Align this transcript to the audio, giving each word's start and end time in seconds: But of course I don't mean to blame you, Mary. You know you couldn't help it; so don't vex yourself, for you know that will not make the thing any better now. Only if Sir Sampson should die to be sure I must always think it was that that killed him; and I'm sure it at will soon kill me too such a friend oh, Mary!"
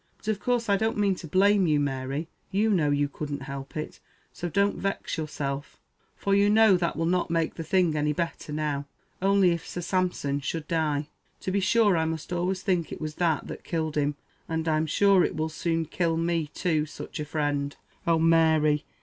But 0.17 0.29
of 0.29 0.39
course 0.39 0.67
I 0.67 0.77
don't 0.77 0.97
mean 0.97 1.13
to 1.13 1.27
blame 1.27 1.67
you, 1.67 1.79
Mary. 1.79 2.27
You 2.49 2.71
know 2.71 2.89
you 2.89 3.07
couldn't 3.07 3.43
help 3.43 3.77
it; 3.77 3.99
so 4.33 4.49
don't 4.49 4.75
vex 4.77 5.15
yourself, 5.15 5.79
for 6.15 6.33
you 6.33 6.49
know 6.49 6.75
that 6.75 6.95
will 6.97 7.05
not 7.05 7.29
make 7.29 7.53
the 7.53 7.63
thing 7.63 7.95
any 7.95 8.11
better 8.11 8.51
now. 8.51 8.87
Only 9.21 9.51
if 9.51 9.67
Sir 9.67 9.81
Sampson 9.81 10.39
should 10.39 10.67
die 10.67 11.07
to 11.41 11.51
be 11.51 11.59
sure 11.59 11.95
I 11.97 12.05
must 12.05 12.33
always 12.33 12.63
think 12.63 12.91
it 12.91 12.99
was 12.99 13.13
that 13.21 13.45
that 13.45 13.63
killed 13.63 13.95
him; 13.95 14.15
and 14.49 14.67
I'm 14.67 14.87
sure 14.87 15.23
it 15.23 15.27
at 15.33 15.35
will 15.35 15.49
soon 15.49 15.85
kill 15.85 16.17
me 16.17 16.47
too 16.55 16.87
such 16.87 17.19
a 17.19 17.23
friend 17.25 17.75
oh, 18.07 18.17
Mary!" 18.17 18.85